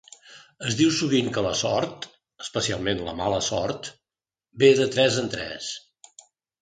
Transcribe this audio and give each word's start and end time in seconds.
Es 0.69 0.75
diu 0.79 0.93
sovint 0.99 1.27
que 1.35 1.43
la 1.47 1.51
sort, 1.59 2.07
especialment 2.45 3.03
la 3.09 3.15
mala 3.21 3.43
sort, 3.51 3.93
"ve 4.65 4.71
de 4.81 4.89
tres 4.97 5.21
en 5.25 5.31
tres". 5.37 5.69